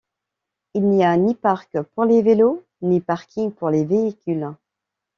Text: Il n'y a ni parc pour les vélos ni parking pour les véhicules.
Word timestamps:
Il 0.73 0.89
n'y 0.89 1.03
a 1.03 1.15
ni 1.15 1.35
parc 1.35 1.79
pour 1.93 2.05
les 2.05 2.23
vélos 2.23 2.65
ni 2.81 3.01
parking 3.01 3.51
pour 3.51 3.69
les 3.69 3.85
véhicules. 3.85 4.49